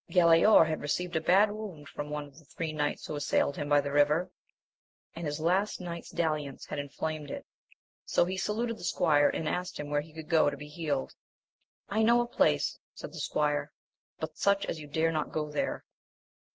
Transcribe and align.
Galaor 0.09 0.65
had 0.67 0.81
received 0.81 1.15
a 1.15 1.21
bad 1.21 1.51
wound 1.51 1.87
from 1.87 2.09
one 2.09 2.23
of 2.25 2.39
the 2.39 2.43
three 2.45 2.73
knights 2.73 3.05
who 3.05 3.15
assailed 3.15 3.55
him 3.55 3.69
by 3.69 3.79
the 3.81 3.91
river, 3.91 4.31
and 5.15 5.27
his 5.27 5.39
last 5.39 5.79
night's 5.79 6.09
dalliance 6.09 6.65
had 6.65 6.79
inflamed 6.79 7.29
it; 7.29 7.45
so 8.03 8.25
he 8.25 8.35
saluted 8.35 8.79
the 8.79 8.83
squire 8.83 9.29
and 9.29 9.47
asked 9.47 9.79
him 9.79 9.91
where 9.91 10.01
he 10.01 10.11
could 10.11 10.27
go 10.27 10.49
to 10.49 10.57
be 10.57 10.67
healed? 10.69 11.13
I 11.87 12.01
know 12.01 12.19
a 12.19 12.25
place, 12.27 12.79
said 12.95 13.11
the 13.11 13.19
squire, 13.19 13.71
but 14.17 14.37
such 14.39 14.65
as 14.65 14.79
you 14.79 14.87
dare 14.87 15.11
not 15.11 15.31
go 15.31 15.51
there. 15.51 15.85